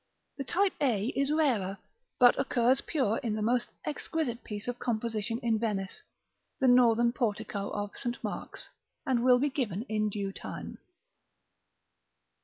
[0.39, 1.77] The type a is rarer,
[2.17, 6.01] but occurs pure in the most exquisite piece of composition in Venice
[6.59, 8.17] the northern portico of St.
[8.23, 8.69] Mark's;
[9.05, 10.79] and will be given in due time.